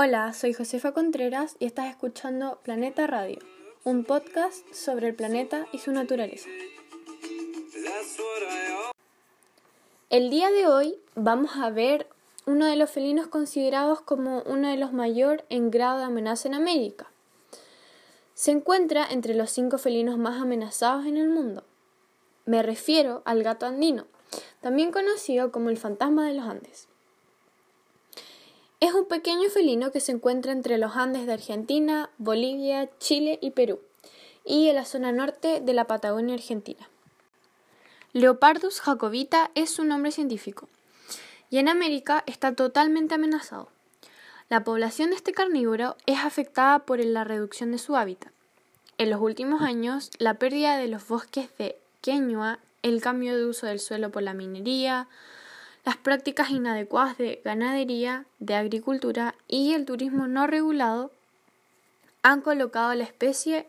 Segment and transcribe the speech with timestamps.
[0.00, 3.40] Hola, soy Josefa Contreras y estás escuchando Planeta Radio,
[3.82, 6.48] un podcast sobre el planeta y su naturaleza.
[10.08, 12.06] El día de hoy vamos a ver
[12.46, 16.54] uno de los felinos considerados como uno de los mayor en grado de amenaza en
[16.54, 17.10] América.
[18.34, 21.64] Se encuentra entre los cinco felinos más amenazados en el mundo.
[22.44, 24.06] Me refiero al gato andino,
[24.60, 26.87] también conocido como el fantasma de los Andes.
[28.80, 33.50] Es un pequeño felino que se encuentra entre los Andes de Argentina, Bolivia, Chile y
[33.50, 33.80] Perú,
[34.44, 36.88] y en la zona norte de la Patagonia Argentina.
[38.12, 40.68] Leopardus jacobita es su nombre científico,
[41.50, 43.68] y en América está totalmente amenazado.
[44.48, 48.32] La población de este carnívoro es afectada por la reducción de su hábitat.
[48.96, 53.66] En los últimos años, la pérdida de los bosques de Queñua, el cambio de uso
[53.66, 55.08] del suelo por la minería,
[55.84, 61.10] las prácticas inadecuadas de ganadería, de agricultura y el turismo no regulado
[62.22, 63.66] han colocado a la especie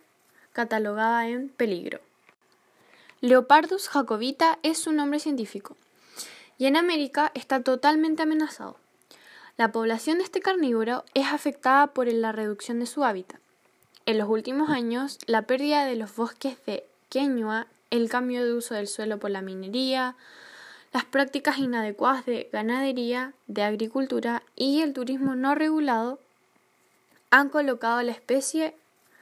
[0.54, 2.00] catalogada en peligro.
[3.22, 5.76] Leopardus jacobita es su nombre científico
[6.58, 8.78] y en América está totalmente amenazado.
[9.58, 13.40] La población de este carnívoro es afectada por la reducción de su hábitat.
[14.06, 18.74] En los últimos años, la pérdida de los bosques de Queñua, el cambio de uso
[18.76, 20.16] del suelo por la minería,
[20.92, 26.20] las prácticas inadecuadas de ganadería, de agricultura y el turismo no regulado
[27.30, 28.74] han colocado a la especie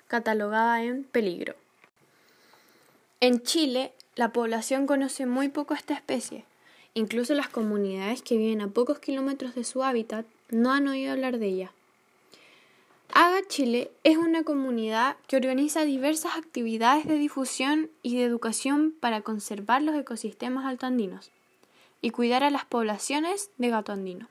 [0.07, 1.55] catalogada en peligro.
[3.19, 6.45] En Chile, la población conoce muy poco esta especie.
[6.93, 11.37] Incluso las comunidades que viven a pocos kilómetros de su hábitat no han oído hablar
[11.37, 11.71] de ella.
[13.13, 19.21] Haga Chile es una comunidad que organiza diversas actividades de difusión y de educación para
[19.21, 21.31] conservar los ecosistemas altoandinos
[22.01, 24.27] y cuidar a las poblaciones de gato andino.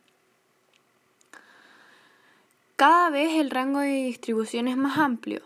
[2.77, 5.41] Cada vez el rango de distribución es más amplio,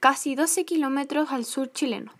[0.00, 2.12] casi 12 kilómetros al sur chileno.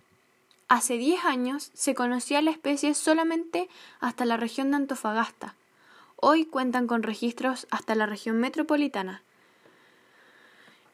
[0.69, 3.69] Hace 10 años se conocía la especie solamente
[4.01, 5.55] hasta la región de Antofagasta.
[6.17, 9.23] Hoy cuentan con registros hasta la región metropolitana.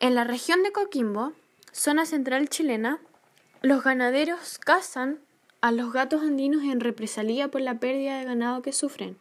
[0.01, 1.33] En la región de Coquimbo,
[1.71, 2.99] zona central chilena,
[3.63, 5.21] los ganaderos cazan
[5.61, 9.17] a los gatos andinos en represalia por la pérdida de ganado que sufren.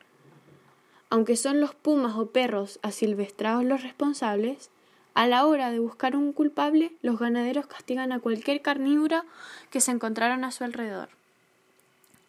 [1.09, 4.69] Aunque son los pumas o perros asilvestrados los responsables,
[5.15, 9.23] a la hora de buscar un culpable, los ganaderos castigan a cualquier carnívoro
[9.71, 11.09] que se encontraron a su alrededor,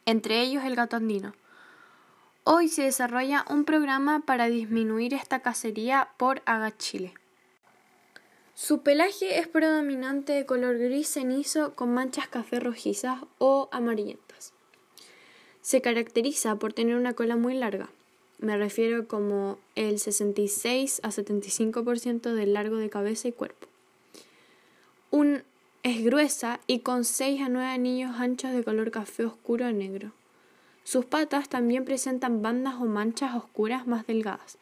[0.07, 1.35] entre ellos el gato andino.
[2.45, 7.13] Hoy se desarrolla un programa para disminuir esta cacería por Agachile.
[8.61, 14.53] Su pelaje es predominante de color gris cenizo con manchas café rojizas o amarillentas.
[15.63, 17.89] Se caracteriza por tener una cola muy larga.
[18.41, 23.69] Me refiero como el 66 a 75% del largo de cabeza y cuerpo.
[25.13, 25.45] Un,
[25.85, 30.11] es gruesa y con 6 a 9 anillos anchos de color café oscuro o negro.
[30.83, 34.59] Sus patas también presentan bandas o manchas oscuras más delgadas.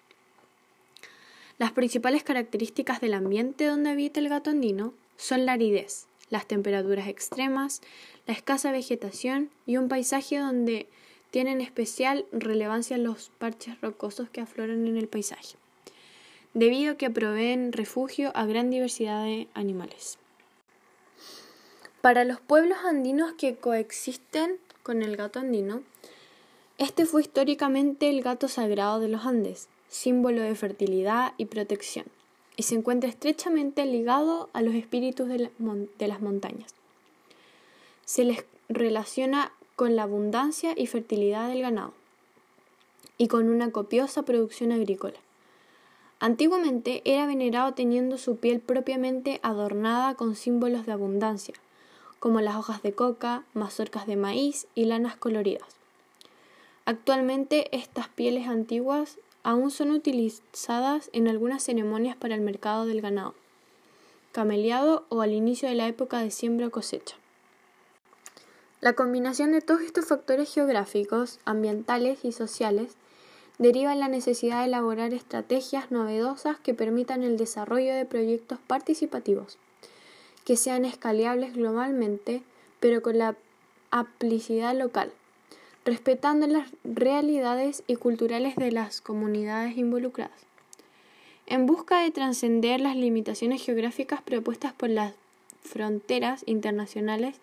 [1.59, 7.09] Las principales características del ambiente donde habita el gato andino son la aridez, las temperaturas
[7.09, 7.81] extremas,
[8.27, 10.87] la escasa vegetación y un paisaje donde
[11.31, 15.57] tienen especial relevancia los parches rocosos que afloran en el paisaje,
[16.53, 20.19] debido a que proveen refugio a gran diversidad de animales.
[22.03, 25.83] Para los pueblos andinos que coexisten con el gato andino,
[26.79, 32.05] este fue históricamente el gato sagrado de los Andes, símbolo de fertilidad y protección,
[32.55, 35.51] y se encuentra estrechamente ligado a los espíritus de,
[36.07, 36.75] las montañas.
[38.05, 41.95] Se les relaciona con la abundancia y fertilidad del ganado
[43.17, 45.17] y con una copiosa producción agrícola.
[46.21, 51.55] Antiguamente era venerado teniendo su piel propiamente adornada con símbolos de abundancia,
[52.19, 55.76] como las hojas de coca, mazorcas de maíz y lanas coloridas.
[56.89, 63.35] Actualmente estas pieles antiguas aún son utilizadas en algunas ceremonias para el mercado del ganado,
[64.31, 67.17] cameliado o al inicio de la época de siembra o cosecha.
[68.81, 72.93] La combinación de todos estos factores geográficos, ambientales y sociales
[73.59, 79.59] deriva en la necesidad de elaborar estrategias novedosas que permitan el desarrollo de proyectos participativos,
[80.45, 82.45] que sean escalables globalmente,
[82.79, 83.35] pero con la
[83.91, 85.11] aplicidad local
[85.87, 90.43] respetando las realidades y culturales de las comunidades involucradas.
[91.47, 95.15] En busca de trascender las limitaciones geográficas propuestas por las
[95.63, 97.37] fronteras internacionales,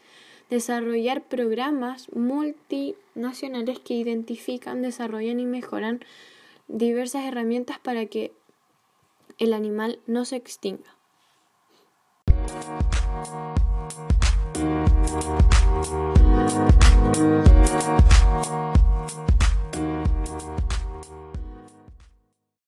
[0.49, 6.03] desarrollar programas multinacionales que identifican, desarrollan y mejoran
[6.67, 8.33] diversas herramientas para que
[9.37, 10.92] el animal no se extinga.